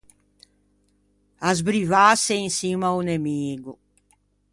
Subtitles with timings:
[1.49, 3.73] Asbrivâse in çimma a-o nemigo.